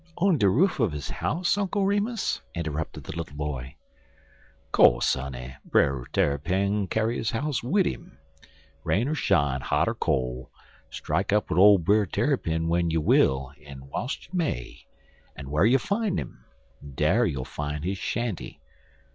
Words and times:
"On 0.17 0.39
the 0.39 0.49
roof 0.49 0.79
of 0.79 0.93
his 0.93 1.11
house, 1.11 1.59
Uncle 1.59 1.85
Remus?" 1.85 2.41
interrupted 2.55 3.03
the 3.03 3.15
little 3.15 3.35
boy. 3.35 3.75
"Co'se 4.71 5.13
honey, 5.13 5.53
Brer 5.63 6.05
Tarrypin 6.11 6.87
kyar 6.87 7.11
his 7.11 7.29
house 7.29 7.61
wid 7.61 7.85
'im. 7.85 8.17
Rain 8.83 9.09
er 9.09 9.13
shine, 9.13 9.61
hot 9.61 9.87
er 9.87 9.93
col', 9.93 10.49
strike 10.89 11.31
up 11.31 11.51
wid 11.51 11.59
ole 11.59 11.77
Brer 11.77 12.07
Tarrypin 12.07 12.63
w'en 12.63 12.89
you 12.89 12.99
will 12.99 13.51
en 13.61 13.81
w'ilst 13.91 14.23
you 14.29 14.33
may, 14.33 14.87
en 15.37 15.51
whar 15.51 15.67
you 15.67 15.77
fine 15.77 16.17
'im, 16.17 16.45
dar 16.95 17.23
you'll 17.27 17.45
fine 17.45 17.83
his 17.83 17.99
shanty. 17.99 18.59